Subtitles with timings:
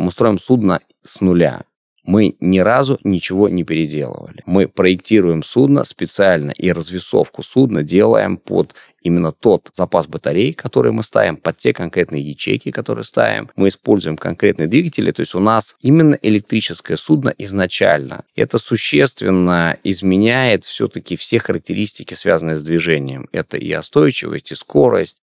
[0.00, 1.62] Мы строим судно с нуля.
[2.04, 4.42] Мы ни разу ничего не переделывали.
[4.46, 11.02] Мы проектируем судно специально и развесовку судна делаем под именно тот запас батарей, который мы
[11.02, 13.50] ставим, под те конкретные ячейки, которые ставим.
[13.56, 18.24] Мы используем конкретные двигатели, то есть у нас именно электрическое судно изначально.
[18.34, 23.28] Это существенно изменяет все-таки все характеристики, связанные с движением.
[23.32, 25.18] Это и остойчивость, и скорость,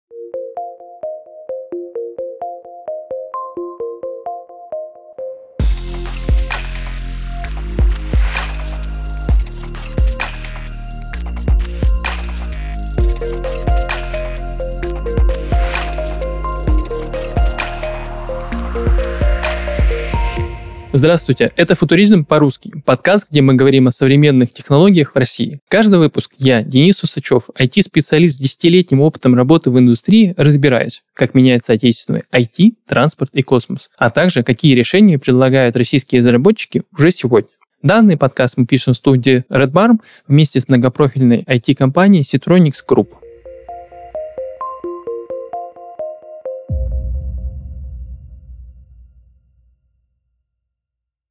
[20.96, 25.58] Здравствуйте, это «Футуризм по-русски», подкаст, где мы говорим о современных технологиях в России.
[25.68, 31.72] Каждый выпуск я, Денис Усачев, IT-специалист с десятилетним опытом работы в индустрии, разбираюсь, как меняется
[31.72, 37.50] отечественный IT, транспорт и космос, а также какие решения предлагают российские разработчики уже сегодня.
[37.83, 39.98] Данный подкаст мы пишем в студии Red Barn
[40.29, 43.08] вместе с многопрофильной IT-компанией Citronics Group.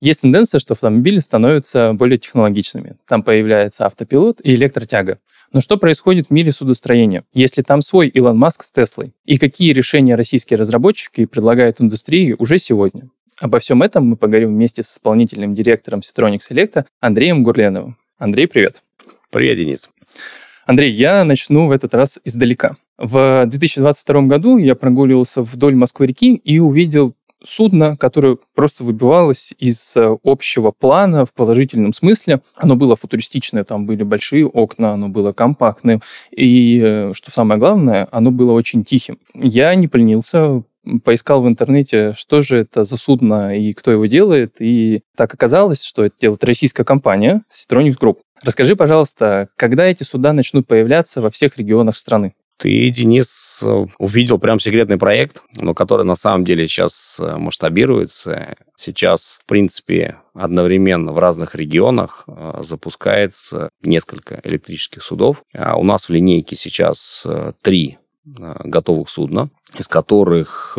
[0.04, 2.98] Есть тенденция, что автомобили становятся более технологичными.
[3.08, 5.20] Там появляется автопилот и электротяга.
[5.54, 9.14] Но что происходит в мире судостроения, если там свой Илон Маск с Теслой?
[9.24, 13.12] И какие решения российские разработчики предлагают индустрии уже сегодня?
[13.40, 17.96] Обо всем этом мы поговорим вместе с исполнительным директором Citronics Electro Андреем Гурленовым.
[18.18, 18.84] Андрей, привет.
[19.32, 19.90] Привет, Денис.
[20.66, 22.76] Андрей, я начну в этот раз издалека.
[22.98, 30.18] В 2022 году я прогуливался вдоль Москвы-реки и увидел судно, которое просто выбивалось из э,
[30.24, 32.42] общего плана в положительном смысле.
[32.56, 36.02] Оно было футуристичное, там были большие окна, оно было компактным.
[36.32, 39.20] И, э, что самое главное, оно было очень тихим.
[39.34, 40.64] Я не поленился,
[41.04, 45.84] поискал в интернете, что же это за судно и кто его делает, и так оказалось,
[45.84, 48.18] что это делает российская компания Citronics Group.
[48.44, 52.34] Расскажи, пожалуйста, когда эти суда начнут появляться во всех регионах страны?
[52.58, 53.64] Ты, Денис,
[53.98, 58.56] увидел прям секретный проект, но который на самом деле сейчас э, масштабируется.
[58.78, 65.44] Сейчас, в принципе, одновременно в разных регионах э, запускается несколько электрических судов.
[65.54, 70.78] А у нас в линейке сейчас э, три готовых судна, из которых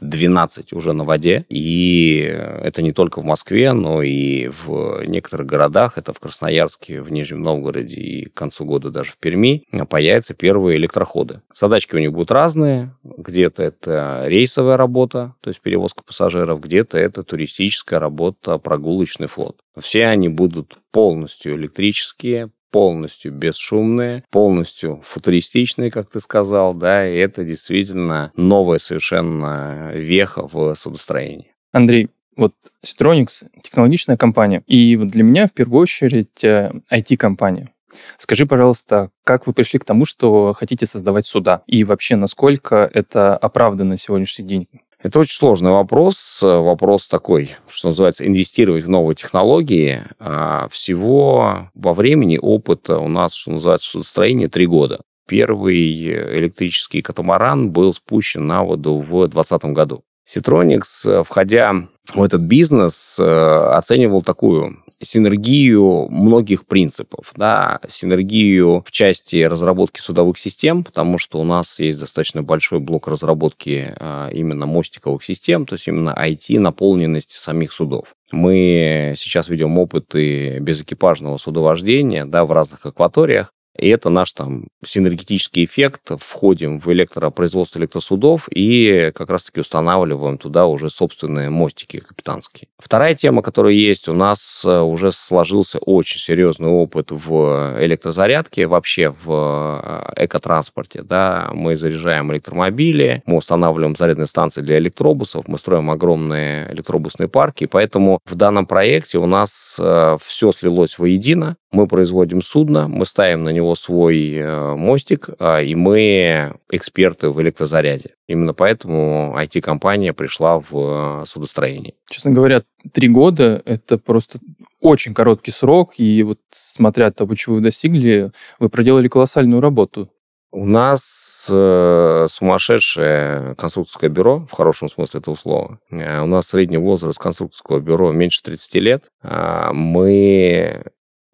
[0.00, 1.44] 12 уже на воде.
[1.48, 2.20] И
[2.62, 5.98] это не только в Москве, но и в некоторых городах.
[5.98, 10.78] Это в Красноярске, в Нижнем Новгороде и к концу года даже в Перми появятся первые
[10.78, 11.42] электроходы.
[11.54, 12.94] Задачки у них будут разные.
[13.02, 19.58] Где-то это рейсовая работа, то есть перевозка пассажиров, где-то это туристическая работа, прогулочный флот.
[19.78, 27.44] Все они будут полностью электрические, полностью бесшумные, полностью футуристичные, как ты сказал, да, и это
[27.44, 31.52] действительно новая совершенно веха в судостроении.
[31.72, 37.64] Андрей, вот Citronics— технологичная компания, и вот для меня в первую очередь IT-компания.
[37.64, 41.62] Э, Скажи, пожалуйста, как вы пришли к тому, что хотите создавать суда?
[41.66, 44.68] И вообще, насколько это оправдано на сегодняшний день?
[45.00, 46.40] Это очень сложный вопрос.
[46.42, 50.02] Вопрос такой, что называется, инвестировать в новые технологии.
[50.18, 55.00] А всего во времени опыта у нас, что называется, в три года.
[55.28, 60.02] Первый электрический катамаран был спущен на воду в 2020 году.
[60.28, 61.74] Citronics, входя
[62.12, 70.84] в этот бизнес, оценивал такую синергию многих принципов, да, синергию в части разработки судовых систем,
[70.84, 75.88] потому что у нас есть достаточно большой блок разработки а, именно мостиковых систем, то есть
[75.88, 78.14] именно IT, наполненности самих судов.
[78.32, 85.64] Мы сейчас ведем опыты безэкипажного судовождения да, в разных акваториях, и это наш там синергетический
[85.64, 86.10] эффект.
[86.18, 92.68] Входим в электропроизводство электросудов и как раз-таки устанавливаем туда уже собственные мостики капитанские.
[92.78, 99.10] Вторая тема, которая есть, у нас э, уже сложился очень серьезный опыт в электрозарядке, вообще
[99.10, 101.02] в э, экотранспорте.
[101.02, 101.50] Да?
[101.52, 108.18] Мы заряжаем электромобили, мы устанавливаем зарядные станции для электробусов, мы строим огромные электробусные парки, поэтому
[108.24, 111.56] в данном проекте у нас э, все слилось воедино.
[111.70, 117.40] Мы производим судно, мы ставим на него свой э, мостик, а, и мы эксперты в
[117.42, 118.14] электрозаряде.
[118.26, 121.94] Именно поэтому IT-компания пришла в э, судостроение.
[122.08, 122.62] Честно говоря,
[122.92, 124.38] три года– это просто
[124.80, 130.08] очень короткий срок, и вот смотря того, чего вы достигли, вы проделали колоссальную работу.
[130.50, 135.78] У нас э, сумасшедшее конструкторское бюро, в хорошем смысле этого слова.
[135.90, 139.04] Э, у нас средний возраст конструкторского бюро меньше 30 лет.
[139.22, 140.84] Э, мы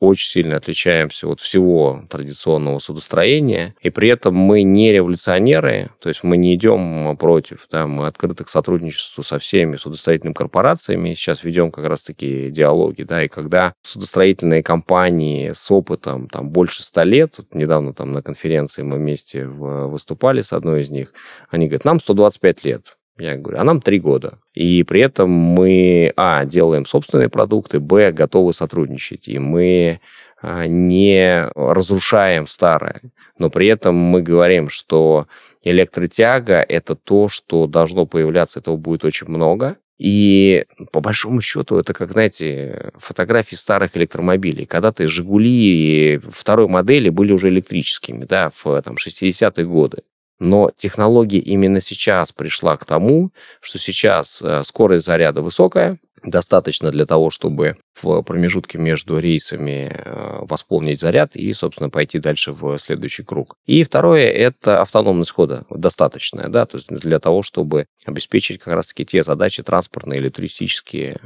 [0.04, 6.22] очень сильно отличаемся от всего традиционного судостроения, и при этом мы не революционеры, то есть
[6.22, 11.70] мы не идем против, да, мы открыты к сотрудничеству со всеми судостроительными корпорациями, сейчас ведем
[11.70, 17.54] как раз-таки диалоги, да, и когда судостроительные компании с опытом там больше ста лет, вот
[17.54, 21.12] недавно там на конференции мы вместе выступали с одной из них,
[21.50, 24.38] они говорят, нам 125 лет, я говорю, а нам три года.
[24.54, 29.28] И при этом мы, а, делаем собственные продукты, б, готовы сотрудничать.
[29.28, 30.00] И мы
[30.42, 33.00] а, не разрушаем старое.
[33.38, 35.26] Но при этом мы говорим, что
[35.62, 39.76] электротяга– это то, что должно появляться, этого будет очень много.
[39.96, 44.66] И по большому счету это как, знаете, фотографии старых электромобилей.
[44.66, 50.02] Когда-то «Жигули» второй модели были уже электрическими, да, в там, 60-е годы.
[50.38, 57.06] Но технология именно сейчас пришла к тому, что сейчас э, скорость заряда высокая, достаточно для
[57.06, 63.22] того, чтобы в промежутке между рейсами э, восполнить заряд и, собственно, пойти дальше в следующий
[63.22, 63.56] круг.
[63.66, 69.04] И второе– это автономность хода, достаточная, да, то есть для того, чтобы обеспечить как раз-таки
[69.04, 71.20] те задачи транспортные или туристические,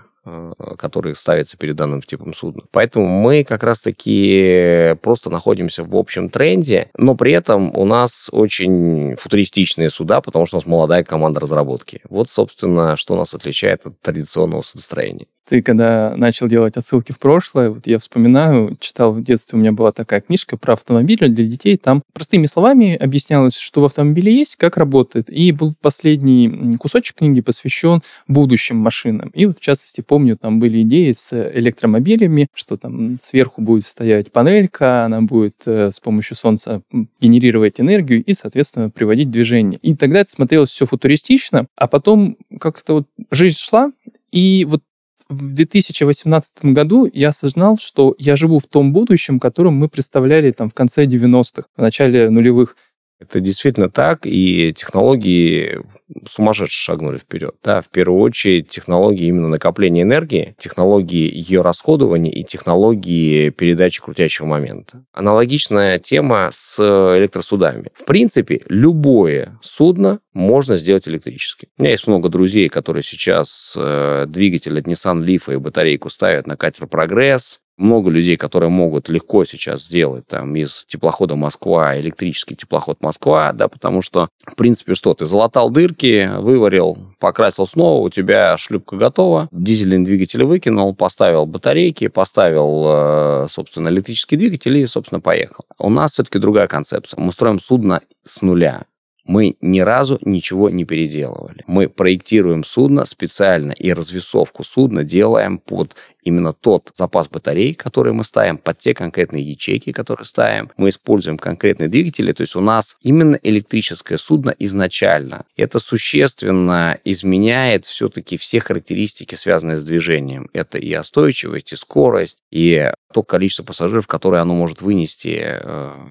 [0.78, 2.62] которые ставятся перед данным типом судна.
[2.70, 9.16] Поэтому мы как раз-таки просто находимся в общем тренде, но при этом у нас очень
[9.16, 12.00] футуристичные суда, потому что у нас молодая команда разработки.
[12.08, 15.26] Вот, собственно, что нас отличает от традиционного судостроения.
[15.48, 19.72] Ты когда начал делать отсылки в прошлое, вот я вспоминаю, читал в детстве, у меня
[19.72, 21.78] была такая книжка про автомобили для детей.
[21.78, 25.30] Там простыми словами объяснялось, что в автомобиле есть, как работает.
[25.30, 29.30] И был последний кусочек книги посвящен будущим машинам.
[29.30, 34.32] И вот, в частности, помню, там были идеи с электромобилями, что там сверху будет стоять
[34.32, 36.82] панелька, она будет э, с помощью солнца
[37.20, 39.78] генерировать энергию и, соответственно, приводить движение.
[39.80, 43.92] И тогда это смотрелось все футуристично, а потом как-то вот жизнь шла,
[44.32, 44.82] и вот
[45.28, 50.68] в 2018 году я осознал, что я живу в том будущем, которым мы представляли там
[50.68, 52.76] в конце 90-х, в начале нулевых.
[53.20, 55.80] Это действительно так, и технологии
[56.26, 57.54] сумасшедше шагнули вперед.
[57.64, 64.46] Да, в первую очередь технологии именно накопления энергии, технологии ее расходования и технологии передачи крутящего
[64.46, 65.04] момента.
[65.12, 66.78] Аналогичная тема с
[67.18, 67.90] электросудами.
[67.94, 71.68] В принципе, любое судно можно сделать электрически.
[71.76, 76.46] У меня есть много друзей, которые сейчас э, двигатель от Nissan Leaf и батарейку ставят
[76.46, 82.56] на катер «Прогресс», много людей, которые могут легко сейчас сделать там из теплохода Москва электрический
[82.56, 88.08] теплоход Москва, да, потому что, в принципе, что, ты залатал дырки, выварил, покрасил снова, у
[88.10, 95.20] тебя шлюпка готова, дизельный двигатель выкинул, поставил батарейки, поставил, э, собственно, электрический двигатель и, собственно,
[95.20, 95.64] поехал.
[95.78, 97.20] У нас все-таки другая концепция.
[97.20, 98.84] Мы строим судно с нуля
[99.28, 101.62] мы ни разу ничего не переделывали.
[101.66, 105.94] Мы проектируем судно специально и развесовку судна делаем под
[106.28, 110.70] именно тот запас батарей, который мы ставим, под те конкретные ячейки, которые ставим.
[110.76, 115.44] Мы используем конкретные двигатели, то есть у нас именно электрическое судно изначально.
[115.56, 120.48] Это существенно изменяет все-таки все характеристики, связанные с движением.
[120.52, 126.08] Это и остойчивость, и скорость, и то количество пассажиров, которое оно может вынести э,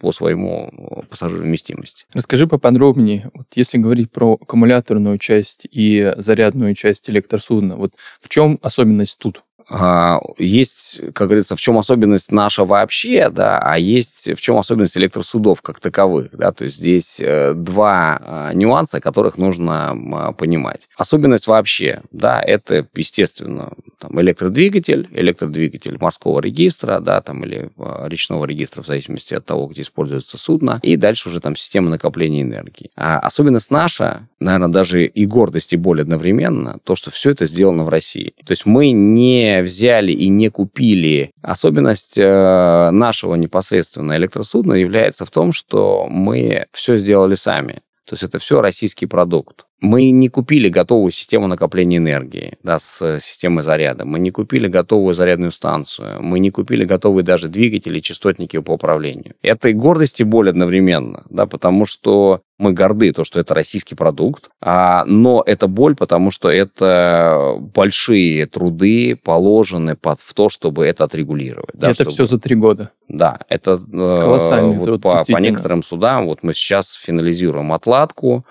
[0.00, 2.06] по своему пассажировместимости.
[2.12, 8.58] Расскажи поподробнее, вот если говорить про аккумуляторную часть и зарядную часть электросудна, вот в чем
[8.62, 9.44] особенность тут?
[9.68, 14.96] А, есть, как говорится, в чем особенность наша вообще, да, а есть в чем особенность
[14.96, 20.88] электросудов как таковых, да, то есть здесь э, два а, нюанса, которых нужно понимать.
[20.96, 28.44] Особенность вообще, да, это, естественно, там, электродвигатель, электродвигатель морского регистра, да, там, или а, речного
[28.44, 32.90] регистра, в зависимости от того, где используется судно, и дальше уже там система накопления энергии.
[32.96, 37.84] А особенность наша, наверное, даже и гордость, и боль одновременно, то, что все это сделано
[37.84, 38.34] в России.
[38.44, 41.30] То есть мы не взяли и не купили.
[41.42, 47.80] Особенность э, нашего непосредственно электросудна является в том, что мы все сделали сами.
[48.06, 49.64] То есть это все российский продукт.
[49.84, 54.06] Мы не купили готовую систему накопления энергии да, с системой заряда.
[54.06, 56.22] Мы не купили готовую зарядную станцию.
[56.22, 59.34] Мы не купили готовые даже двигатели, частотники по управлению.
[59.42, 63.94] Это и гордость, и боль одновременно, да, потому что мы горды, то, что это российский
[63.94, 70.86] продукт, а, но это боль, потому что это большие труды положены под, в то, чтобы
[70.86, 71.74] это отрегулировать.
[71.74, 72.10] Да, это чтобы...
[72.10, 72.90] все за три года.
[73.08, 73.76] Да, это э,
[74.24, 78.46] вот труд, по, по некоторым судам, вот мы сейчас финализируем отладку,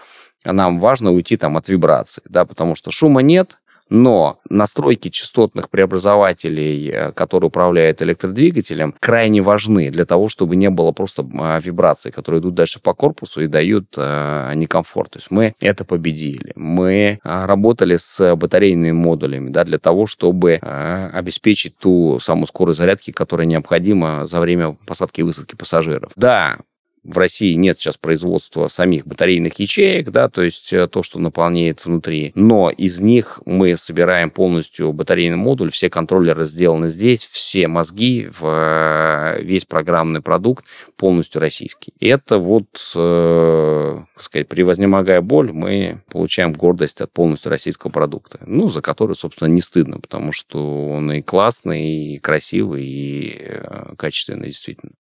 [0.45, 3.57] нам важно уйти там от вибраций, да, потому что шума нет,
[3.89, 10.91] Но настройки частотных преобразователей, э, которые управляют электродвигателем, крайне важны для того, чтобы не было
[10.91, 15.11] просто а, вибраций, которые идут дальше по корпусу и дают э, некомфорт.
[15.11, 16.53] То есть мы это победили.
[16.55, 22.79] Мы а, работали с батарейными модулями да, для того, чтобы э, обеспечить ту самую скорость
[22.79, 26.11] зарядки, которая необходима за время посадки и высадки пассажиров.
[26.15, 26.57] Да,
[27.03, 31.85] в России нет сейчас производства самих батарейных ячеек, да, то есть э, то, что наполняет
[31.85, 38.29] внутри, но из них мы собираем полностью батарейный модуль, все контроллеры сделаны здесь, все мозги,
[38.39, 41.93] в весь программный продукт полностью российский.
[41.99, 48.39] И это вот, э, так сказать, превознемогая боль, мы получаем гордость от полностью российского продукта,
[48.45, 53.93] ну, за который, собственно, не стыдно, потому что он и классный, и красивый, и э,
[53.97, 54.93] качественный, действительно.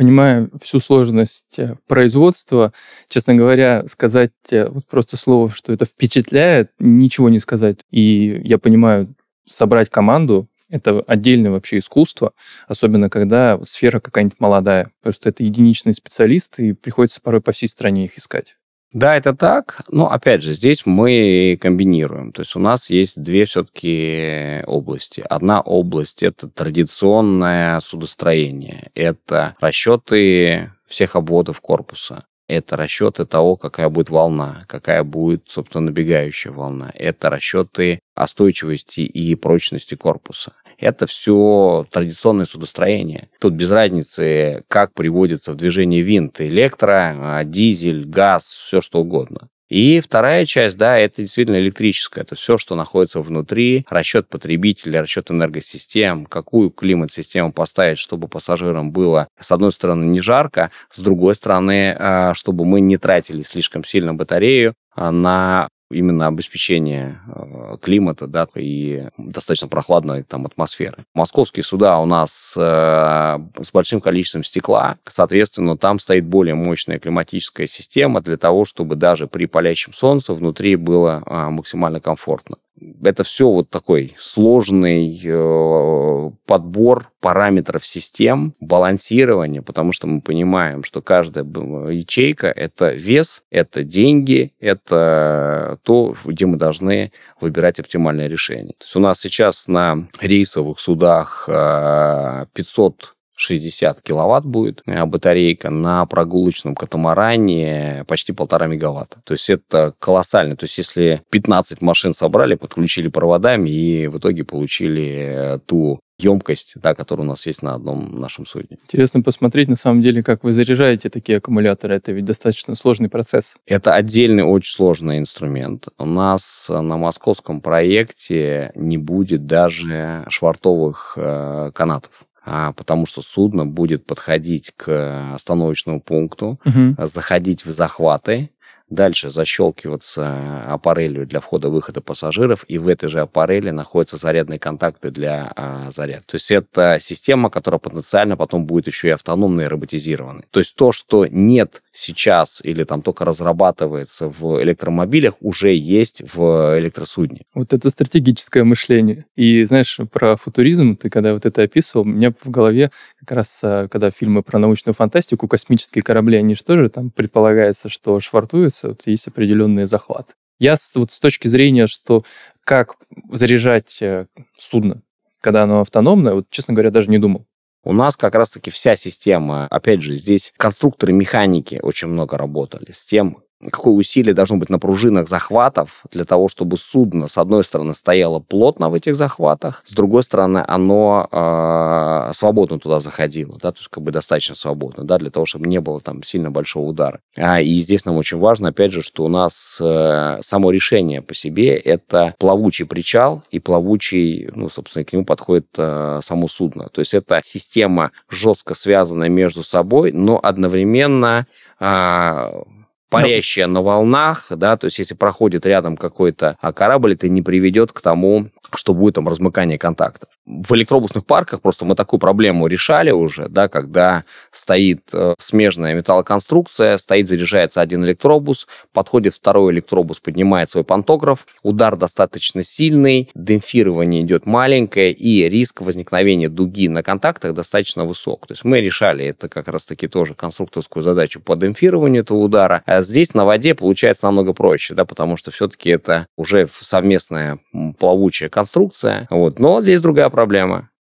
[0.00, 2.72] Понимая всю сложность э, производства,
[3.10, 7.80] честно говоря, сказать э, вот просто слово, что это впечатляет, ничего не сказать.
[7.90, 9.14] И я понимаю,
[9.46, 12.32] собрать команду это отдельное вообще искусство,
[12.66, 14.90] особенно когда сфера какая-нибудь молодая.
[15.06, 18.56] Что это единичные специалисты, и приходится порой по всей стране их искать.
[18.92, 19.82] Да, это так.
[19.88, 22.32] Но, опять же, здесь мы комбинируем.
[22.32, 25.24] То есть у нас есть две все-таки области.
[25.28, 28.90] Одна область– это традиционное судостроение.
[28.94, 32.24] Это расчеты всех обводов корпуса.
[32.48, 36.90] Это расчеты того, какая будет волна, какая будет, собственно, набегающая волна.
[36.94, 43.28] Это расчеты остойчивости и прочности корпуса это все традиционное судостроение.
[43.40, 49.48] Тут без разницы, как приводится в движение винт, электро, а, дизель, газ, все что угодно.
[49.70, 52.24] И вторая часть, да, это действительно электрическое.
[52.24, 53.86] Это все, что находится внутри.
[53.88, 60.72] Расчет потребителя, расчет энергосистем, какую климат-систему поставить, чтобы пассажирам было, с одной стороны, не жарко,
[60.92, 67.20] с другой стороны, а, чтобы мы не тратили слишком сильно батарею а, на именно обеспечение
[67.26, 70.98] э, климата, да, и достаточно прохладной там атмосферы.
[71.14, 77.66] Московские суда у нас э, с большим количеством стекла, соответственно, там стоит более мощная климатическая
[77.66, 82.56] система для того, чтобы даже при палящем солнце внутри было э, максимально комфортно
[83.02, 91.02] это все вот такой сложный э, подбор параметров систем, балансирование, потому что мы понимаем, что
[91.02, 98.74] каждая ячейка– это вес, это деньги, это то, где мы должны выбирать оптимальное решение.
[98.78, 106.04] То есть у нас сейчас на рейсовых судах 500 60 киловатт будет э, батарейка, на
[106.06, 109.20] прогулочном катамаране почти полтора мегаватта.
[109.24, 110.56] То есть это колоссально.
[110.56, 116.74] То есть если 15 машин собрали, подключили проводами и в итоге получили э, ту емкость,
[116.76, 118.76] да, которая у нас есть на одном нашем судне.
[118.82, 121.96] Интересно посмотреть, на самом деле, как вы заряжаете такие аккумуляторы.
[121.96, 123.58] Это ведь достаточно сложный процесс.
[123.66, 125.88] Это отдельный, очень сложный инструмент.
[125.98, 132.12] У нас на московском проекте не будет даже швартовых э, канатов
[132.44, 136.94] а, потому что судно будет подходить к остановочному пункту, угу.
[137.06, 138.50] заходить в захваты,
[138.90, 145.52] Дальше защелкиваться аппарелью для входа-выхода пассажиров, и в этой же аппарели находятся зарядные контакты для
[145.54, 146.26] а, заряд.
[146.26, 150.44] То есть это система, которая потенциально потом будет еще и автономной и роботизированной.
[150.50, 156.76] То есть то, что нет сейчас или там только разрабатывается в электромобилях, уже есть в
[156.78, 157.42] электросудне.
[157.54, 159.24] Вот это стратегическое мышление.
[159.36, 163.62] И знаешь, про футуризм, ты когда вот это описывал, у меня в голове как раз,
[163.62, 168.79] а, когда фильмы про научную фантастику, космические корабли, они же тоже там предполагается, что швартуются
[168.80, 170.36] получается, вот есть определенный захват.
[170.58, 172.24] Я вот с точки зрения, что
[172.64, 172.96] как
[173.30, 174.26] заряжать э,
[174.58, 175.02] судно,
[175.40, 177.46] когда оно автономное, вот, честно говоря, даже не думал.
[177.82, 183.06] У нас как раз-таки вся система, опять же, здесь конструкторы механики очень много работали с
[183.06, 187.94] тем, какое усилие должно быть на пружинах захватов для того, чтобы судно, с одной стороны,
[187.94, 193.78] стояло плотно в этих захватах, с другой стороны, оно э, свободно туда заходило, да, то
[193.78, 197.20] есть как бы достаточно свободно, да, для того, чтобы не было там сильно большого удара.
[197.36, 201.34] А, и здесь нам очень важно, опять же, что у нас э, само решение по
[201.34, 206.88] себе это плавучий причал и плавучий, ну, собственно, к нему подходит э, само судно.
[206.88, 211.46] То есть это система жестко связанная между собой, но одновременно
[211.78, 212.62] э,
[213.10, 217.92] парящая на волнах, да, то есть если проходит рядом какой-то а, корабль, это не приведет
[217.92, 220.28] к тому, что будет там размыкание контактов.
[220.50, 226.98] В электробусных парках просто мы такую проблему решали уже, да, когда стоит э, смежная металлоконструкция,
[226.98, 234.46] стоит, заряжается один электробус, подходит второй электробус, поднимает свой пантограф, удар достаточно сильный, демпфирование идет
[234.46, 238.46] маленькое, и риск возникновения дуги на контактах достаточно высок.
[238.46, 242.82] То есть мы решали это как раз-таки тоже конструкторскую задачу по демпфированию этого удара.
[242.86, 247.58] А здесь на воде получается намного проще, да, потому что все-таки это уже совместная
[247.98, 249.26] плавучая конструкция.
[249.30, 249.58] Вот.
[249.58, 250.39] Но здесь другая проблема.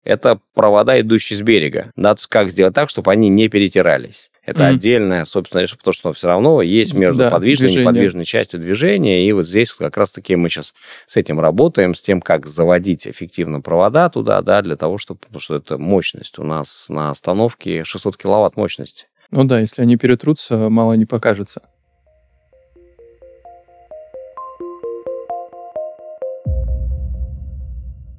[0.04, 1.90] Это провода, идущие с берега.
[1.96, 4.30] Да, то есть как сделать так, чтобы они не перетирались.
[4.46, 4.68] Это mm-hmm.
[4.68, 7.82] отдельная, собственно, решение, потому что все равно есть между да, подвижной движение.
[7.82, 9.28] и неподвижной частью движения.
[9.28, 10.72] И вот здесь как раз-таки мы сейчас
[11.06, 15.18] с этим работаем, с тем, как заводить эффективно провода туда, да, для того, чтобы...
[15.18, 16.38] Потому что это мощность.
[16.38, 19.06] У нас на остановке 600 киловатт мощности.
[19.32, 21.62] Ну да, если они перетрутся, мало не покажется.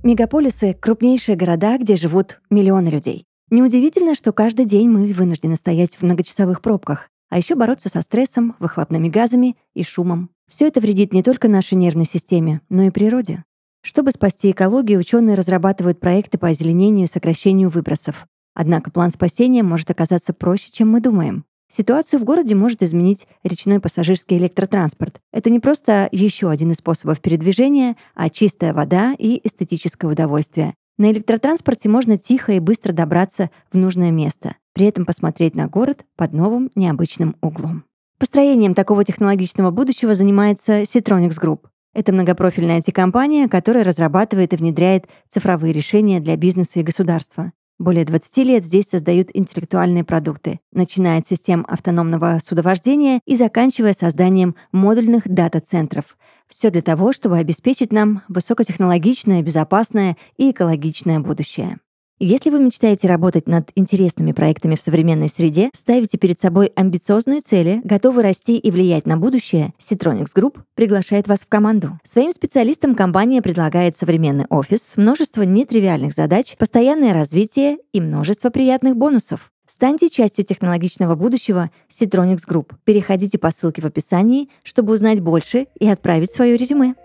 [0.04, 3.25] Мегаполисы— крупнейшие города, где живут миллионы людей.
[3.50, 8.56] Неудивительно, что каждый день мы вынуждены стоять в многочасовых пробках, а еще бороться со стрессом,
[8.60, 10.30] выхлопными газами и шумом.
[10.48, 13.44] Все это вредит не только нашей нервной системе, но и природе.
[13.82, 18.27] Чтобы спасти экологию, ученые разрабатывают проекты по озеленению и сокращению выбросов.
[18.54, 21.44] Однако план спасения может оказаться проще, чем мы думаем.
[21.69, 25.19] Ситуацию в городе может изменить речной пассажирский электротранспорт.
[25.33, 30.74] Это не просто еще один из способов передвижения, а чистая вода и эстетическое удовольствие.
[30.97, 36.05] На электротранспорте можно тихо и быстро добраться в нужное место, при этом посмотреть на город
[36.15, 37.83] под новым необычным углом.
[38.17, 41.67] Построением такого технологичного будущего занимается Citronics Group.
[41.93, 47.51] Это многопрофильная IT-компания, которая разрабатывает и внедряет цифровые решения для бизнеса и государства.
[47.79, 54.55] Более 20 лет здесь создают интеллектуальные продукты, начиная от систем автономного судовождения и заканчивая созданием
[54.72, 56.17] модульных дата-центров.
[56.48, 61.77] Все для того, чтобы обеспечить нам высокотехнологичное, безопасное и экологичное будущее.
[62.19, 67.79] Если вы мечтаете работать над интересными проектами в современной среде, ставите перед собой амбициозные цели,
[67.83, 72.00] готовы расти и влиять на будущее, Citronics Group приглашает вас в команду.
[72.03, 79.51] Своим специалистам компания предлагает современный офис, множество нетривиальных задач, постоянное развитие и множество приятных бонусов.
[79.67, 82.71] Станьте частью технологичного будущего Citronics Group.
[82.83, 86.95] Переходите по ссылке в описании, чтобы узнать больше и отправить свое резюме.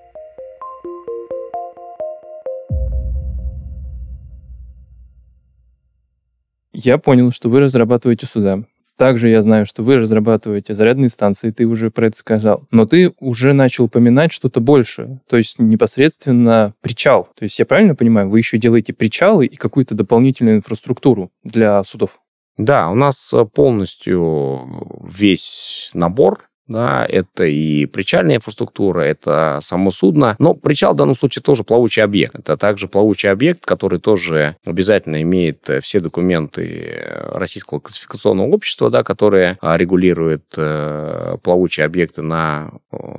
[6.85, 8.65] Я понял, что вы разрабатываете суда.
[8.97, 12.67] Также я знаю, что вы разрабатываете зарядные станции, ты уже про это сказал.
[12.71, 17.29] Но ты уже начал упоминать что-то больше, то есть непосредственно причал.
[17.37, 22.21] То есть я правильно понимаю, вы еще делаете причалы и какую-то дополнительную инфраструктуру для судов?
[22.59, 30.37] Да, у нас полностью весь набор да, это и причальная инфраструктура, это само судно.
[30.39, 32.35] Но причал в данном случае тоже плавучий объект.
[32.35, 39.59] Это также плавучий объект, который тоже обязательно имеет все документы Российского классификационного общества, да, которые
[39.61, 42.73] а, регулируют э, плавучие объекты на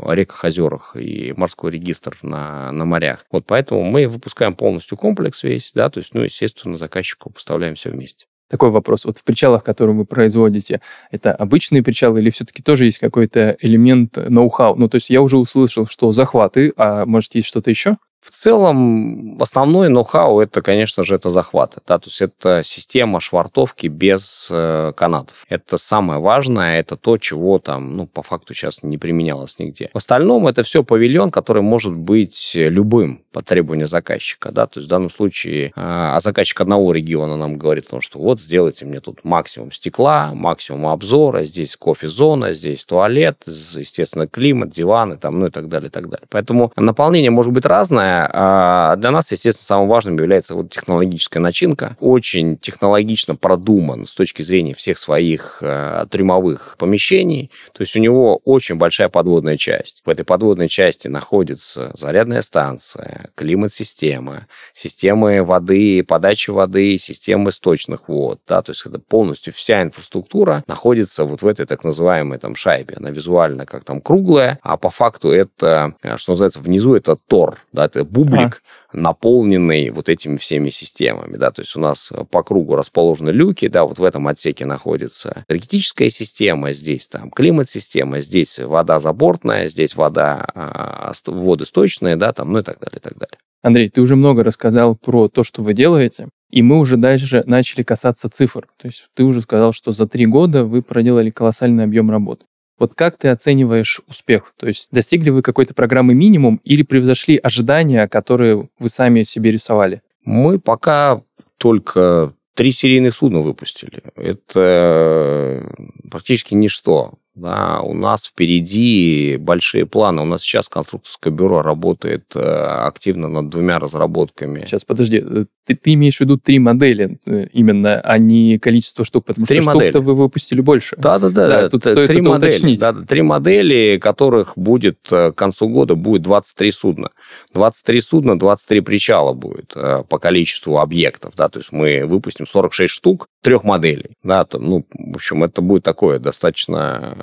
[0.08, 3.26] реках, озерах и морской регистр на, на морях.
[3.32, 7.89] Вот поэтому мы выпускаем полностью комплекс весь, да, то есть, ну, естественно, заказчику поставляем все
[7.89, 8.26] вместе.
[8.54, 9.06] Такой вопрос.
[9.06, 14.16] Вот в причалах, которые вы производите, это обычные причалы или все-таки тоже есть какой-то элемент
[14.30, 14.76] ноу-хау?
[14.76, 17.98] Ну, то есть я уже услышал, что захваты, а может, есть что-то еще?
[18.24, 21.82] В целом, основной ноу-хау это, конечно же, это захваты.
[21.86, 22.00] Да?
[22.00, 25.46] То есть это система швартовки без э, канатов.
[25.50, 29.90] Это самое важное, это то, чего там, ну, по факту сейчас не применялось нигде.
[29.94, 34.52] В остальном это все павильон, который может быть любым по требованию заказчика.
[34.52, 34.68] Да?
[34.68, 38.20] То есть в данном случае, э, а заказчик одного региона нам говорит о том, что
[38.20, 45.18] вот сделайте мне тут максимум стекла, максимум обзора, здесь кофе-зона, здесь туалет, естественно, климат, диваны,
[45.18, 46.26] там, ну и так далее, и так далее.
[46.30, 51.97] Поэтому наполнение может быть разное, а для нас, естественно, самым важным является вот технологическая начинка.
[51.99, 57.52] Очень технологично продуман с точки зрения всех своих э, трюмовых помещений.
[57.73, 60.02] То есть у него очень большая подводная часть.
[60.06, 68.39] В этой подводной части находится зарядная станция, климат-система, системы воды, подачи воды, системы сточных вод.
[68.47, 68.62] Да?
[68.62, 72.95] То есть это полностью вся инфраструктура находится вот в этой так называемой там шайбе.
[72.97, 77.60] Она визуально как там круглая, а по факту это, э, что называется, внизу это тор,
[77.71, 78.62] да, это бублик,
[78.92, 78.98] а.
[78.98, 83.86] наполненный вот этими всеми системами, да, то есть у нас по кругу расположены люки, да,
[83.86, 90.46] вот в этом отсеке находится энергетическая система, здесь там климат-система, здесь вода забортная, здесь вода
[90.54, 93.38] а, водосточная, да, там, ну и так далее, и так далее.
[93.62, 97.82] Андрей, ты уже много рассказал про то, что вы делаете, и мы уже дальше начали
[97.82, 98.68] касаться цифр.
[98.78, 102.46] То есть ты уже сказал, что за три года вы проделали колоссальный объем работы.
[102.80, 104.54] Вот как ты оцениваешь успех?
[104.58, 110.02] То есть достигли вы какой-то программы минимум или превзошли ожидания, которые вы сами себе рисовали?
[110.26, 111.22] Мы пока
[111.58, 114.04] только три серийных судна выпустили.
[114.16, 115.72] Это
[116.10, 117.14] практически ничто.
[117.36, 120.22] Да, у нас впереди большие планы.
[120.22, 124.65] У нас сейчас конструкторское бюро работает э, активно над двумя разработками.
[124.65, 129.04] Сейчас, подожди, э, ты, ты имеешь в виду три модели э, именно, а не количество
[129.04, 130.96] штук, потому три что штук-то вы выпустили больше.
[131.00, 132.80] Да-да-да, да, тут стоит три это модели, уточнить.
[132.80, 137.10] Да, три модели, которых будет к концу года будет 23 судна.
[137.56, 141.34] 23 судна, 23 причала будет по количеству объектов.
[141.36, 144.12] Да, то есть мы выпустим 46 штук, трех моделей.
[144.22, 147.23] Да, то, ну, в общем, это будет такое достаточно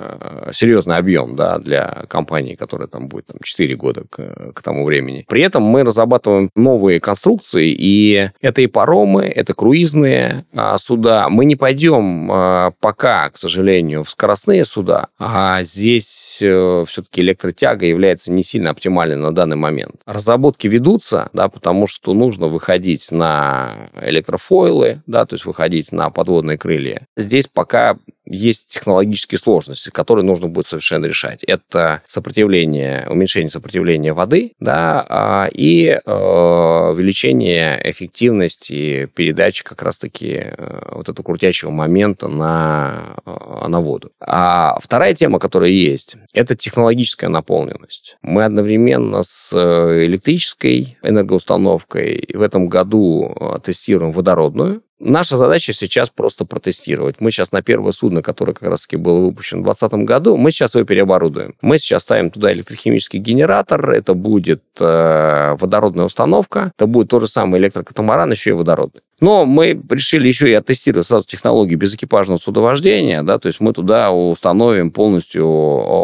[0.51, 5.25] серьезный объем да, для компании, которая там будет там, 4 года к, к тому времени.
[5.27, 11.29] При этом мы разрабатываем новые конструкции, и это и паромы, это круизные а, суда.
[11.29, 17.21] Мы не пойдем а, пока, к сожалению, в скоростные суда, а здесь а, э, все-таки
[17.21, 19.95] электротяга является не сильно оптимальной на данный момент.
[20.05, 26.57] Разработки ведутся, да, потому что нужно выходить на электрофойлы, да, то есть выходить на подводные
[26.57, 27.07] крылья.
[27.17, 31.43] Здесь пока есть технологические сложности, которые нужно будет совершенно решать.
[31.43, 40.89] Это сопротивление, уменьшение сопротивления воды, да, а, и э, увеличение эффективности передачи как раз-таки э,
[40.91, 44.11] вот этого крутящего момента на, э, на воду.
[44.19, 48.17] А вторая тема, которая есть, это технологическая наполненность.
[48.21, 57.15] Мы одновременно с электрической энергоустановкой в этом году тестируем водородную Наша задача сейчас просто протестировать.
[57.19, 60.75] Мы сейчас на первое судно, которое как раз-таки было выпущено в 2020 году, мы сейчас
[60.75, 61.55] его переоборудуем.
[61.61, 67.27] Мы сейчас ставим туда электрохимический генератор, это будет э, водородная установка, это будет тот же
[67.27, 69.01] самый электрокатамаран, еще и водородный.
[69.19, 74.11] Но мы решили еще и оттестировать сразу технологию безэкипажного судовождения, да, то есть мы туда
[74.11, 75.47] установим полностью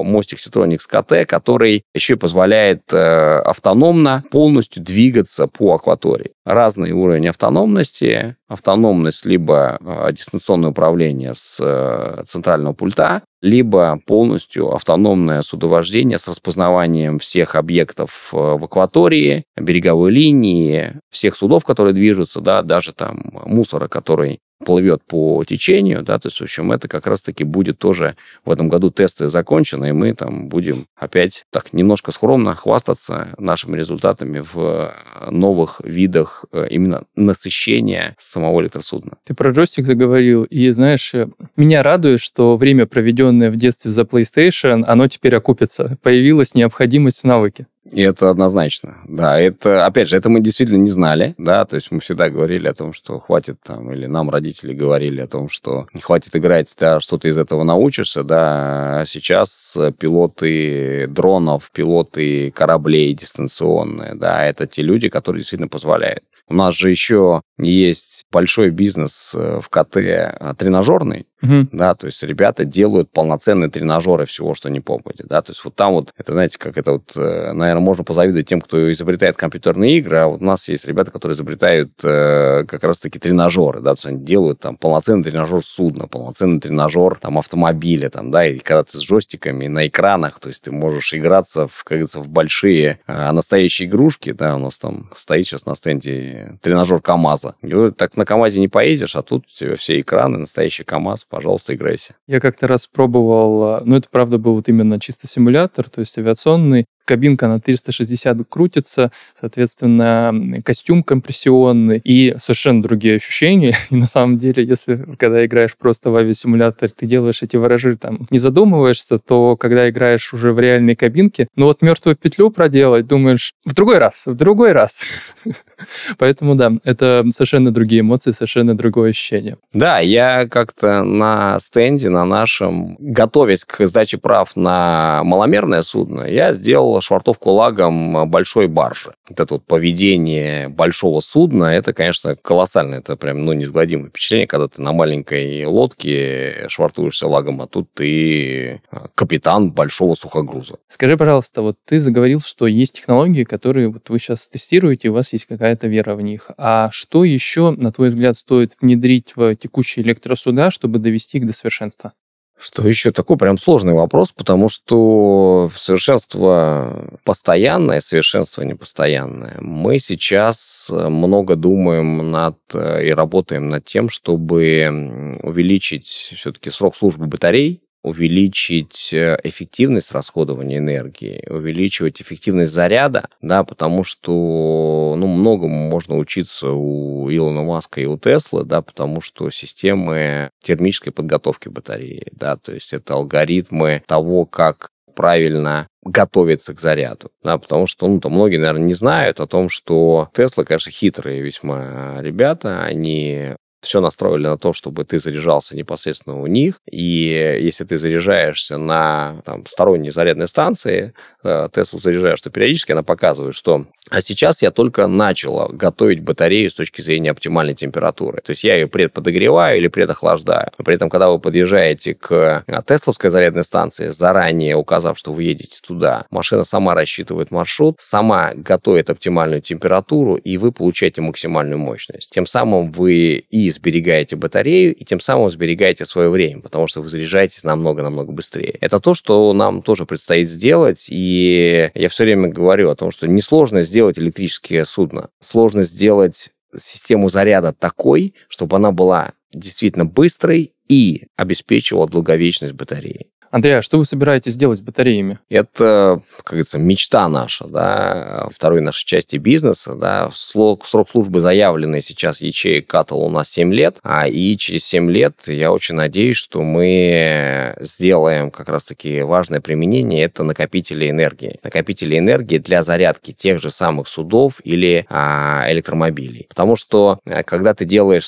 [0.04, 6.32] мостик Citronics КТ, который еще и позволяет э, автономно полностью двигаться по акватории.
[6.48, 15.42] Разный уровень автономности, автономность либо э, дистанционное управление с э, центрального пульта, либо полностью автономное
[15.42, 22.62] судовождение с распознаванием всех объектов э, в акватории, береговой линии, всех судов, которые движутся, да,
[22.62, 27.44] даже там мусора, который плывет по течению, да, то есть, в общем, это как раз-таки
[27.44, 28.16] будет тоже
[28.46, 33.78] в этом году тесты закончены, и мы там будем опять так немножко скромно хвастаться нашими
[33.78, 34.94] результатами в
[35.30, 39.14] новых видах э, именно насыщения самого электросудна.
[39.26, 44.02] Ты про джойстик заговорил, и знаешь, э, меня радует, что время, проведенное в детстве за
[44.04, 45.98] PlayStation, оно теперь окупится.
[46.02, 47.68] Появилась необходимость в навыке.
[47.92, 48.98] И это однозначно.
[49.08, 52.68] Да, это, опять же, это мы действительно не знали, да, то есть мы всегда говорили
[52.68, 57.00] о том, что хватит там, или нам родители говорили о том, что хватит играть, да,
[57.00, 64.68] что ты из этого научишься, да, а сейчас пилоты дронов, пилоты кораблей дистанционные, да, это
[64.68, 66.24] те люди, которые действительно позволяют.
[66.50, 71.68] У нас же еще есть большой бизнес э, в КТ э, тренажерный, Угу.
[71.72, 75.28] Да, то есть ребята делают полноценные тренажеры всего, что не попадет.
[75.28, 78.48] Да, то есть вот там вот, это знаете, как это вот, э, наверное, можно позавидовать
[78.48, 82.84] тем, кто изобретает компьютерные игры, а вот у нас есть ребята, которые изобретают э, как
[82.84, 88.10] раз-таки тренажеры, да, то есть они делают там полноценный тренажер судна, полноценный тренажер там автомобиля,
[88.10, 91.84] там, да, и когда ты с джойстиками на экранах, то есть ты можешь играться, в,
[91.84, 96.58] как говорится, в большие, а настоящие игрушки, да, у нас там стоит сейчас на стенде
[96.62, 97.56] тренажер КАМАЗа.
[97.62, 101.76] И, так на КАМАЗе не поездишь, а тут у тебя все экраны, настоящий КАМАЗ, пожалуйста,
[101.76, 102.16] играйся.
[102.28, 106.86] Я как-то раз пробовал, ну, это, правда, был вот именно чисто симулятор, то есть авиационный,
[107.08, 113.74] кабинка на 360 крутится, соответственно, костюм компрессионный и совершенно другие ощущения.
[113.90, 118.28] И на самом деле, если когда играешь просто в авиасимулятор, ты делаешь эти ворожи там,
[118.30, 123.54] не задумываешься, то когда играешь уже в реальной кабинке, ну вот мертвую петлю проделать, думаешь,
[123.66, 125.02] в другой раз, в другой раз.
[126.18, 129.58] Поэтому да, это совершенно другие эмоции, совершенно другое ощущение.
[129.74, 136.54] Да, я как-то на стенде, на нашем, готовясь к сдаче прав на маломерное судно, я
[136.54, 139.14] сделал швартовку лагом большой баржи.
[139.30, 142.96] Вот это вот поведение большого судна, это, конечно, колоссально.
[142.96, 148.82] Это прям, ну, неизгладимое впечатление, когда ты на маленькой лодке швартуешься лагом, а тут ты
[148.92, 150.76] а, капитан большого сухогруза.
[150.88, 155.34] Скажи, пожалуйста, вот ты заговорил, что есть технологии, которые вот вы сейчас тестируете, у вас
[155.34, 156.52] есть какая-то вера в них.
[156.58, 161.54] А что еще, на твой взгляд, стоит внедрить в текущие электросуда, чтобы довести их до
[161.54, 162.14] совершенства?
[162.58, 169.58] Что еще такой прям сложный вопрос, потому что совершенство постоянное, совершенство непостоянное.
[169.60, 177.84] Мы сейчас много думаем над и работаем над тем, чтобы увеличить все-таки срок службы батарей,
[178.08, 186.72] увеличить э, эффективность расходования энергии, увеличивать эффективность заряда, да, потому что ну, многому можно учиться
[186.72, 192.74] у Илона Маска и у Теслы, да, потому что системы термической подготовки батареи, да, то
[192.74, 197.32] есть это алгоритмы того, как правильно готовиться к заряду.
[197.44, 201.42] Да, потому что, ну, там многие, наверное, не знают о том, что Тесла, конечно, хитрые
[201.42, 202.84] весьма ребята.
[202.84, 203.56] Они
[203.88, 206.76] все настроили на то, чтобы ты заряжался непосредственно у них.
[206.90, 213.04] И если ты заряжаешься на там, сторонней зарядной станции, э, Теслу заряжаешь, то периодически она
[213.04, 218.42] показывает, что а сейчас я только начала готовить батарею с точки зрения оптимальной температуры.
[218.42, 220.72] То есть я ее предподогреваю или предохлаждаю.
[220.78, 225.80] При этом, когда вы подъезжаете к э, Тесловской зарядной станции, заранее указав, что вы едете
[225.86, 232.30] туда, машина сама рассчитывает маршрут, сама готовит оптимальную температуру, и вы получаете максимальную мощность.
[232.30, 237.10] Тем самым вы и сберегаете батарею, и тем самым сберегаете свое время, потому что вы
[237.10, 238.78] заряжаетесь намного-намного быстрее.
[238.82, 243.28] Это то, что нам тоже предстоит сделать, и я все время говорю о том, что
[243.28, 245.30] несложно сделать электрическое судно.
[245.40, 253.28] Сложно сделать систему заряда такой, чтобы она была действительно быстрой и обеспечивала долговечность батареи.
[253.58, 255.40] Андрей, а что вы собираетесь делать с батареями?
[255.50, 262.42] Это, как говорится, мечта наша, да, второй нашей части бизнеса, да, срок, службы заявленный сейчас
[262.42, 266.62] ячеек Катал у нас 7 лет, а и через 7 лет я очень надеюсь, что
[266.62, 271.60] мы сделаем как раз-таки важное применение, это накопители энергии.
[271.64, 276.46] Накопители энергии для зарядки тех же самых судов или а, электромобилей.
[276.48, 278.26] Потому что, э, когда ты делаешь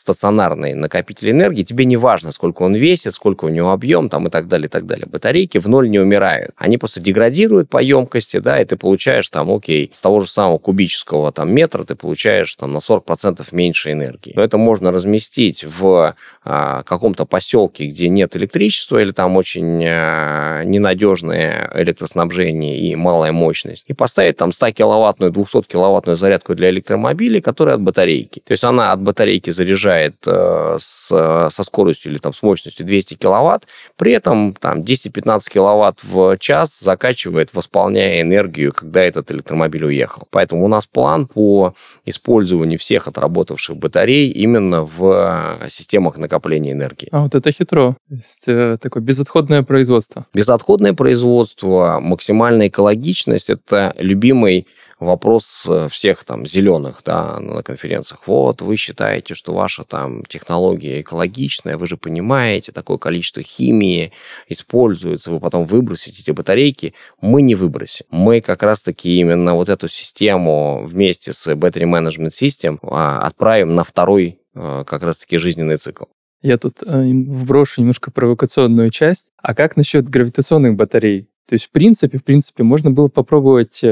[0.00, 4.30] стационарный накопитель энергии, тебе не важно, сколько он весит, сколько у него объем, там и
[4.30, 5.06] так далее, и так далее.
[5.06, 6.52] Батарейки в ноль не умирают.
[6.56, 10.58] Они просто деградируют по емкости, да, и ты получаешь там, окей, с того же самого
[10.58, 14.32] кубического там метра ты получаешь там на 40% меньше энергии.
[14.34, 20.62] Но это можно разместить в а, каком-то поселке, где нет электричества или там очень а,
[20.64, 27.82] ненадежное электроснабжение и малая мощность, и поставить там 100-киловаттную, 200-киловаттную зарядку для электромобилей, которая от
[27.82, 28.40] батарейки.
[28.40, 31.08] То есть она от батарейки заряжает э, с,
[31.50, 36.36] со скоростью или там с мощностью 200 киловатт, при этом этом там 10-15 киловатт в
[36.38, 40.22] час закачивает, восполняя энергию, когда этот электромобиль уехал.
[40.30, 41.74] Поэтому у нас план по
[42.06, 47.08] использованию всех отработавших батарей именно в системах накопления энергии.
[47.12, 47.96] А вот это хитро.
[48.08, 50.26] То есть, э, такое безотходное производство.
[50.34, 54.66] Безотходное производство, максимальная экологичность– это любимый
[55.00, 58.20] вопрос э, всех там зеленых да, на конференциях.
[58.26, 64.12] Вот, вы считаете, что ваша там технология экологичная, вы же понимаете, такое количество химии
[64.48, 66.94] используется, вы потом выбросите эти батарейки.
[67.20, 68.04] Мы не выбросим.
[68.10, 73.84] Мы как раз-таки именно вот эту систему вместе с Battery Management System а, отправим на
[73.84, 76.04] второй э, как раз-таки жизненный цикл.
[76.42, 79.30] Я тут э, вброшу немножко провокационную часть.
[79.36, 81.28] А как насчет гравитационных батарей?
[81.48, 83.82] То есть, в принципе, в принципе, можно было попробовать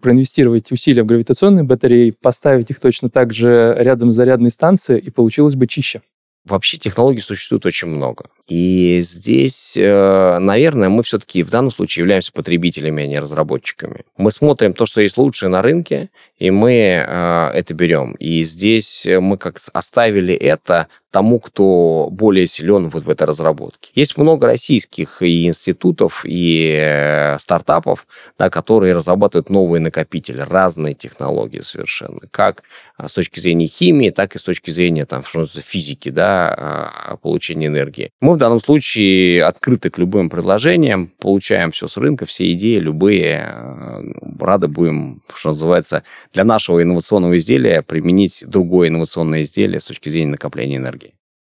[0.00, 5.10] проинвестировать усилия в гравитационные батареи, поставить их точно так же рядом с зарядной станцией, и
[5.10, 6.02] получилось бы чище.
[6.44, 8.30] Вообще технологий существует очень много.
[8.46, 14.06] И здесь, э, наверное, мы все-таки в данном случае являемся потребителями, а не разработчиками.
[14.16, 18.12] Мы смотрим то, что есть лучшее на рынке, и мы э, это берем.
[18.14, 23.90] И здесь мы как оставили это тому, кто более силен вот в этой разработке.
[23.94, 28.06] Есть много российских и институтов, и э, стартапов,
[28.38, 32.62] да, которые разрабатывают новые накопители, разные технологии совершенно, как
[33.02, 38.10] с точки зрения химии, так и с точки зрения там, физики, да, а, получения энергии.
[38.20, 43.54] Мы в данном случае открыты к любым предложениям, получаем все с рынка, все идеи, любые.
[43.54, 44.02] Э,
[44.40, 50.32] рады будем, что называется, для нашего инновационного изделия применить другое инновационное изделие с точки зрения
[50.32, 50.97] накопления энергии.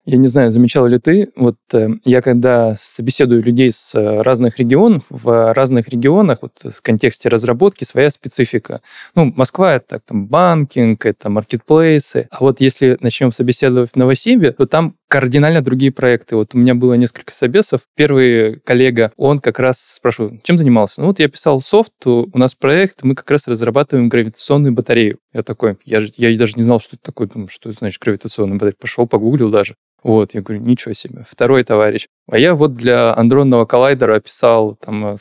[0.05, 4.59] Я не знаю, замечал ли ты, вот э, я когда собеседую людей с э, разных
[4.59, 8.81] регионов, в разных регионах, вот в контексте разработки своя специфика.
[9.15, 12.27] Ну, Москва— это там банкинг, это маркетплейсы.
[12.33, 16.37] А вот если начнем собеседовать в Новосибе, то там кардинально другие проекты.
[16.37, 17.83] Вот у меня было несколько собесов.
[17.95, 21.03] Первый коллега, он как раз спрашивал, чем занимался?
[21.03, 25.19] Ну вот я писал софт, у нас проект, мы как раз разрабатываем гравитационную батарею.
[25.35, 28.55] Я такой, я, я даже не знал, что это такое, думаю, что это значит гравитационная
[28.55, 28.75] батарея.
[28.81, 29.75] Пошел, погуглил даже.
[30.03, 31.27] Вот, я говорю, ничего себе.
[31.29, 32.07] Второй товарищ.
[32.31, 35.17] А я вот для андронного коллайдера описал там э,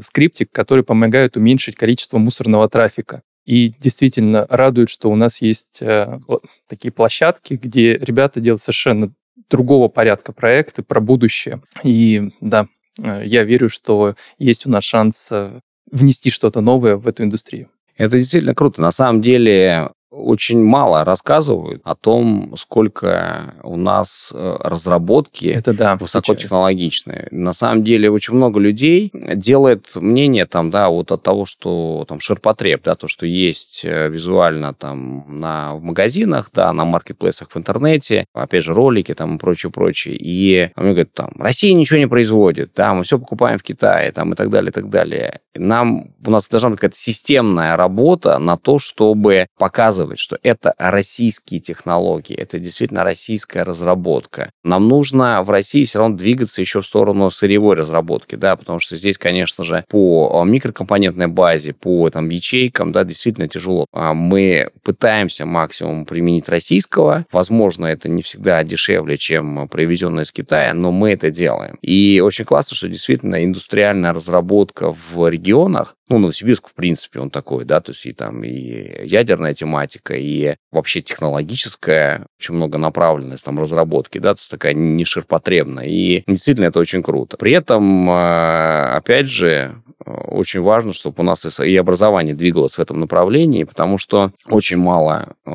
[0.00, 3.22] скриптик, который помогает уменьшить количество мусорного трафика.
[3.44, 9.12] И действительно радует, что у нас есть э, вот, такие площадки, где ребята делают совершенно
[9.50, 11.62] другого порядка проекты про будущее.
[11.82, 12.68] И да,
[13.02, 17.70] э, я верю, что есть у нас шанс э, внести что-то новое в эту индустрию.
[17.96, 18.82] Это действительно круто.
[18.82, 25.96] На самом деле очень мало рассказывают о том, сколько у нас э, разработки Это да,
[25.96, 27.28] высокотехнологичные.
[27.30, 32.20] На самом деле очень много людей делает мнение там, да, вот от того, что там
[32.20, 37.56] ширпотреб, да, то, что есть э, визуально там на, в магазинах, да, на маркетплейсах в
[37.56, 40.16] интернете, опять же, ролики там и прочее, прочее.
[40.18, 44.32] И мне говорят, там, Россия ничего не производит, да, мы все покупаем в Китае, там,
[44.32, 45.40] и так далее, и так далее.
[45.54, 51.60] Нам, у нас должна быть какая-то системная работа на то, чтобы показывать, что это российские
[51.60, 54.50] технологии, это действительно российская разработка.
[54.64, 58.96] Нам нужно в России все равно двигаться еще в сторону сырьевой разработки, да, потому что
[58.96, 63.86] здесь, конечно же, по микрокомпонентной базе, по там ячейкам, да, действительно тяжело.
[63.92, 67.26] А мы пытаемся максимум применить российского.
[67.32, 71.78] Возможно, это не всегда дешевле, чем привезенное из Китая, но мы это делаем.
[71.82, 77.64] И очень классно, что действительно индустриальная разработка в регионах, ну, Новосибирск, в принципе, он такой,
[77.64, 83.58] да, то есть и там и ядерная тематика, и вообще технологическая, очень много направленность там
[83.58, 87.36] разработки, да, то есть такая не ширпотребная, и действительно это очень круто.
[87.36, 93.00] При этом, э, опять же, очень важно, чтобы у нас и образование двигалось в этом
[93.00, 95.52] направлении, потому что очень мало э,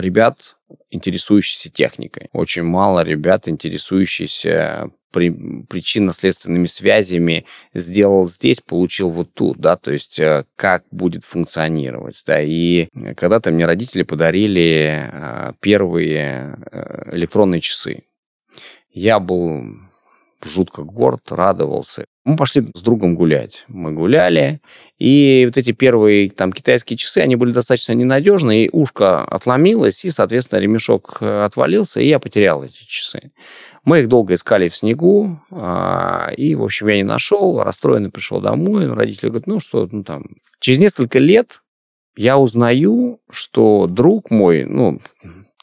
[0.00, 0.53] ребят,
[0.90, 9.76] интересующихся техникой, очень мало ребят, интересующихся при, причинно-следственными связями сделал здесь, получил вот тут, да,
[9.76, 17.16] то есть э, как будет функционировать, да, и когда-то мне родители подарили э, первые э,
[17.16, 18.02] электронные часы.
[18.90, 19.62] Я был
[20.44, 22.06] жутко горд, радовался.
[22.24, 23.66] Мы пошли с другом гулять.
[23.68, 24.62] Мы гуляли,
[24.98, 30.10] и вот эти первые там китайские часы, они были достаточно ненадежные, и ушко отломилось, и,
[30.10, 33.32] соответственно, ремешок отвалился, и я потерял эти часы.
[33.84, 38.40] Мы их долго искали в снегу, а, и, в общем, я не нашел, расстроенный пришел
[38.40, 40.24] домой, родители говорят, ну что, ну там...
[40.60, 41.60] Через несколько лет
[42.16, 45.00] я узнаю, что друг мой, ну,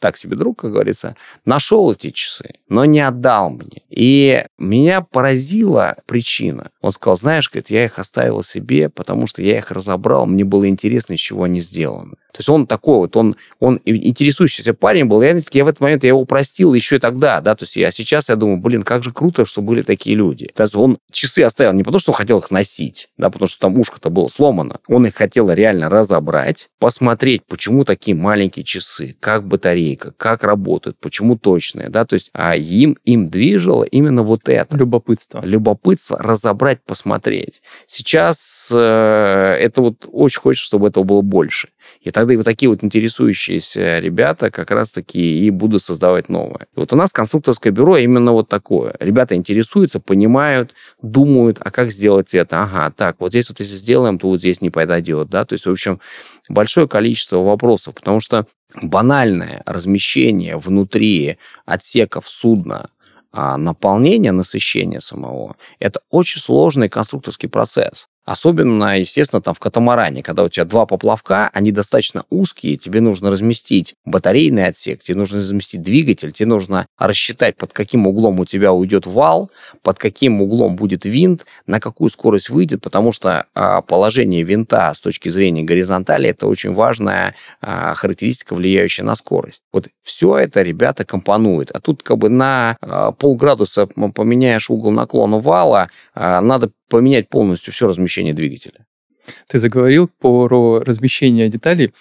[0.01, 3.83] так себе друг, как говорится, нашел эти часы, но не отдал мне.
[3.89, 6.71] И меня поразила причина.
[6.81, 10.67] Он сказал, знаешь, говорит, я их оставил себе, потому что я их разобрал, мне было
[10.67, 12.15] интересно, из чего они сделаны.
[12.31, 15.21] То есть он такой вот, он, он интересующийся парень был.
[15.21, 17.91] Я, я в этот момент я его простил еще и тогда, да, то есть я
[17.91, 20.49] сейчас я думаю, блин, как же круто, что были такие люди.
[20.55, 23.59] То есть он часы оставил не потому, что он хотел их носить, да, потому что
[23.59, 24.79] там ушко-то было сломано.
[24.87, 31.37] Он их хотел реально разобрать, посмотреть, почему такие маленькие часы, как батарейка, как работают, почему
[31.37, 34.77] точные, да, то есть а им, им движело именно вот это.
[34.77, 35.41] Любопытство.
[35.43, 37.61] Любопытство разобрать, посмотреть.
[37.85, 41.69] Сейчас э, это вот очень хочется, чтобы этого было больше.
[42.01, 46.65] И тогда и вот такие вот интересующиеся ребята как раз-таки и будут создавать новое.
[46.75, 48.95] И вот у нас конструкторское бюро именно вот такое.
[48.99, 52.63] Ребята интересуются, понимают, думают, а как сделать это?
[52.63, 55.45] Ага, так, вот здесь вот если сделаем, то вот здесь не подойдет, да?
[55.45, 55.99] То есть, в общем,
[56.49, 58.47] большое количество вопросов, потому что
[58.81, 62.89] банальное размещение внутри отсеков судна
[63.33, 68.09] а наполнение, насыщение самого, это очень сложный конструкторский процесс.
[68.23, 73.31] Особенно, естественно, там в катамаране, когда у тебя два поплавка, они достаточно узкие, тебе нужно
[73.31, 78.73] разместить батарейный отсек, тебе нужно разместить двигатель, тебе нужно рассчитать, под каким углом у тебя
[78.73, 79.49] уйдет вал,
[79.81, 85.01] под каким углом будет винт, на какую скорость выйдет, потому что а, положение винта с
[85.01, 89.63] точки зрения горизонтали это очень важная а, характеристика, влияющая на скорость.
[89.73, 91.71] Вот все это ребята компонуют.
[91.71, 97.87] А тут как бы на а, полградуса поменяешь угол наклона вала, надо поменять полностью все
[97.87, 98.85] размещение двигателя.
[99.47, 101.93] Ты заговорил про размещение деталей,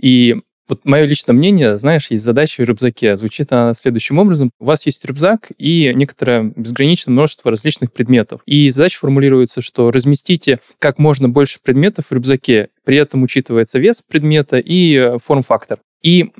[0.00, 0.36] и
[0.68, 3.16] вот мое личное мнение, знаешь, есть задача в рюкзаке.
[3.16, 4.50] Звучит она следующим образом.
[4.60, 8.42] У вас есть рюкзак и некоторое безграничное множество различных предметов.
[8.44, 14.02] И задача формулируется, что разместите как можно больше предметов в рюкзаке, при этом учитывается вес
[14.06, 15.78] предмета и э, форм-фактор.
[16.02, 16.30] И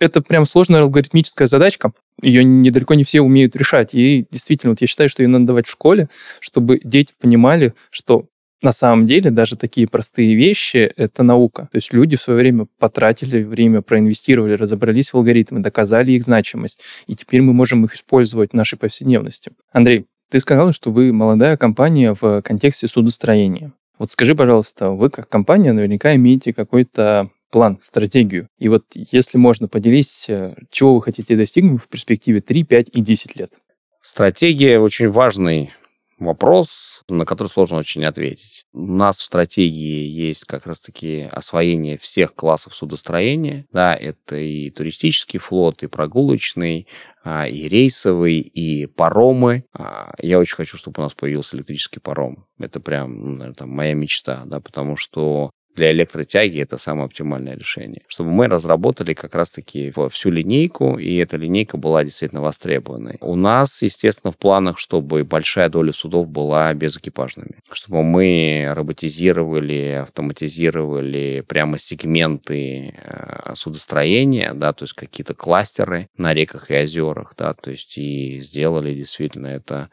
[0.00, 1.92] это прям сложная алгоритмическая задачка.
[2.22, 3.94] Ее недалеко не все умеют решать.
[3.94, 6.08] И действительно, вот я считаю, что ее надо давать в школе,
[6.40, 8.26] чтобы дети понимали, что
[8.62, 11.68] на самом деле даже такие простые вещи— это наука.
[11.70, 16.80] То есть люди в свое время потратили время, проинвестировали, разобрались в алгоритмы, доказали их значимость,
[17.06, 19.52] и теперь мы можем их использовать в нашей повседневности.
[19.72, 23.72] Андрей, ты сказал, что вы молодая компания в контексте судостроения.
[23.98, 28.50] Вот скажи, пожалуйста, вы как компания наверняка имеете какой-то план, стратегию.
[28.58, 33.00] И вот если можно, поделись, э, чего вы хотите достигнуть в перспективе 3, 5 и
[33.00, 33.54] 10 лет.
[34.02, 35.70] Стратегия очень важный
[36.18, 38.64] вопрос, на который сложно очень ответить.
[38.74, 43.64] У нас в стратегии есть как раз-таки освоение всех классов судостроения.
[43.72, 46.86] Да, это и туристический флот, и прогулочный,
[47.24, 49.64] а, и рейсовый, и паромы.
[49.72, 52.44] А, я очень хочу, чтобы у нас появился электрический паром.
[52.58, 58.02] Это прям, наверное, там, моя мечта, да, потому что для электротяги это самое оптимальное решение.
[58.08, 63.18] Чтобы мы разработали как раз-таки всю линейку, и эта линейка была действительно востребованной.
[63.20, 67.60] У нас, естественно, в планах, чтобы большая доля судов была безэкипажными.
[67.70, 76.70] Чтобы мы роботизировали, автоматизировали прямо сегменты э, судостроения, да, то есть какие-то кластеры на реках
[76.70, 79.90] и озерах, да, то есть и сделали действительно это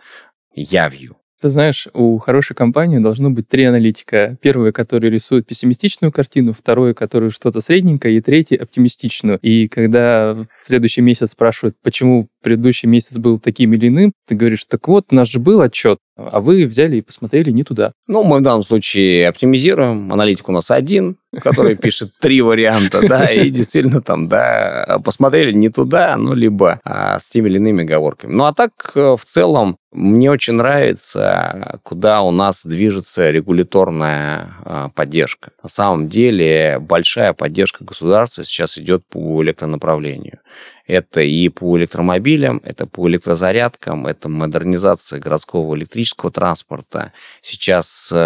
[0.56, 1.18] явью.
[1.44, 4.38] Ты знаешь, у хорошей компании должно быть три аналитика.
[4.42, 9.40] Первый, который рисует пессимистичную картину, второй, который что-то средненькое, и третий оптимистичную.
[9.42, 14.66] И когда в следующий месяц спрашивают, почему предыдущий месяц был таким или иным, ты говоришь,
[14.66, 17.94] так вот, у нас же был отчет, а вы взяли и посмотрели не туда.
[18.08, 20.14] Ну, мы в данном случае оптимизируем.
[20.14, 25.70] Аналитик у нас один, который пишет три варианта, да, и действительно там, да, посмотрели не
[25.70, 28.34] туда, ну, либо а, с теми или иными оговорками.
[28.34, 34.90] Ну, а так, э, в целом, мне очень нравится, куда у нас движется регуляторная а,
[34.90, 35.52] поддержка.
[35.62, 40.40] На самом деле, большая поддержка государства сейчас идет по электронаправлению.
[40.86, 47.14] Это и по электромобилям, это по электрозарядкам, это модернизация городского электрического транспорта.
[47.42, 48.18] Сейчас э,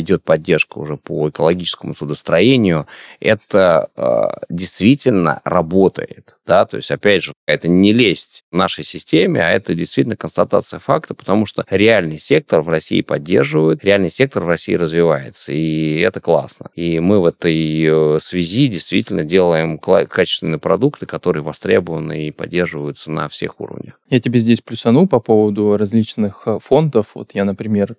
[0.00, 2.86] идет поддержка уже по экологическому судостроению.
[3.20, 6.34] Это э, действительно работает.
[6.50, 6.66] Да?
[6.66, 11.14] То есть, опять же, это не лезть в нашей системе, а это действительно констатация факта,
[11.14, 16.70] потому что реальный сектор в России поддерживают, реальный сектор в России развивается, и это классно.
[16.74, 23.28] И мы в этой э, связи действительно делаем качественные продукты, которые востребованы и поддерживаются на
[23.28, 24.00] всех уровнях.
[24.08, 27.12] Я тебе здесь плюсану по поводу различных э, фондов.
[27.14, 27.94] Вот я, например,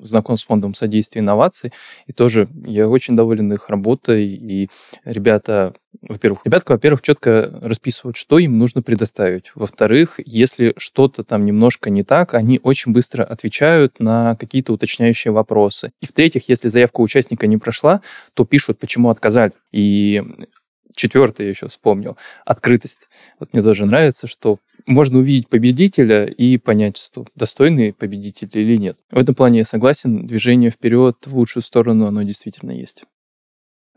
[0.00, 1.72] знаком с фондом содействия инноваций,
[2.08, 4.68] и тоже я очень доволен их работой, и
[5.04, 9.52] ребята во-первых, ребятка, во-первых, четко расписывают, что им нужно предоставить.
[9.54, 15.92] Во-вторых, если что-то там немножко не так, они очень быстро отвечают на какие-то уточняющие вопросы.
[16.00, 18.00] И в-третьих, если заявка участника не прошла,
[18.34, 19.52] то пишут, почему отказали.
[19.72, 20.22] И
[20.94, 23.08] четвертое еще вспомнил, открытость.
[23.38, 28.98] Вот мне тоже нравится, что можно увидеть победителя и понять, что достойный победитель или нет.
[29.10, 33.04] В этом плане я согласен, движение вперед в лучшую сторону, оно действительно есть.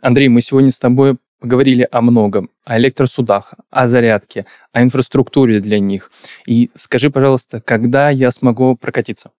[0.02, 5.80] Андрей, мы сегодня с тобой поговорили о многом, о электросудах, о зарядке, о инфраструктуре для
[5.80, 6.12] них.
[6.46, 9.32] И скажи, пожалуйста, когда я смогу прокатиться?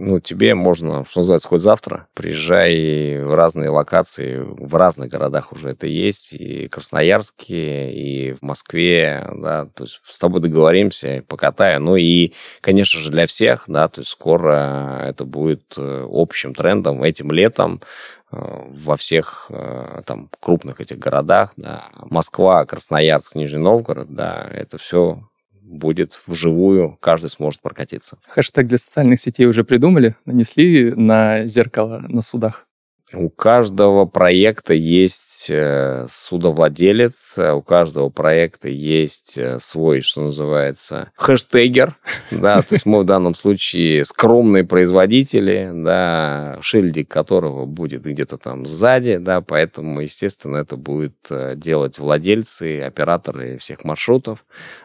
[0.00, 2.06] Ну, тебе можно, что называется, хоть завтра.
[2.14, 9.28] Приезжай в разные локации, в разных городах уже это есть, и Красноярске, и в Москве,
[9.34, 11.80] да, то есть с тобой договоримся, покатаю.
[11.82, 17.02] Ну и, конечно же, для всех, да, то есть скоро это будет э, общим трендом
[17.02, 17.82] этим летом
[18.30, 24.78] э, во всех э, там крупных этих городах, да, Москва, Красноярск, Нижний Новгород, да, это
[24.78, 25.27] все
[25.68, 28.18] будет вживую, каждый сможет прокатиться.
[28.28, 32.67] Хэштег для социальных сетей уже придумали, нанесли на зеркало на судах.
[33.14, 41.96] У каждого проекта есть э, судовладелец, у каждого проекта есть э, свой, что называется, хэштегер,
[42.30, 48.66] да, то есть мы в данном случае скромные производители, да, шильдик которого будет где-то там
[48.66, 54.44] сзади, да, поэтому, естественно, это будет э, делать владельцы, операторы всех маршрутов.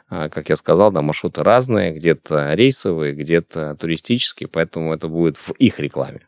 [0.10, 5.52] А, как я сказал, да, маршруты разные, где-то рейсовые, где-то туристические, поэтому это будет в
[5.54, 6.22] их рекламе.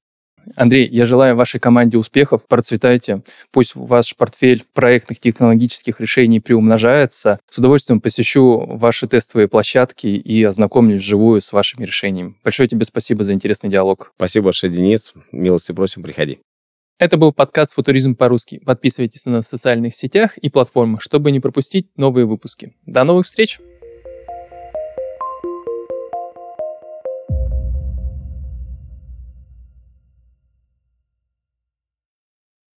[0.56, 3.22] Андрей, я желаю вашей команде успехов, процветайте.
[3.52, 7.40] Пусть ваш портфель проектных технологических решений приумножается.
[7.50, 12.36] С удовольствием посещу ваши тестовые площадки и ознакомлюсь вживую с вашими решениями.
[12.44, 14.14] Большое тебе спасибо за интересный диалог.
[14.18, 15.14] Спасибо большое, Денис.
[15.32, 16.40] Милости просим, приходи.
[16.98, 18.62] Это был подкаст «Футуризм по-русски».
[18.66, 22.74] Подписывайтесь на нас в социальных сетях и платформах, чтобы не пропустить новые выпуски.
[22.86, 23.60] До новых встреч!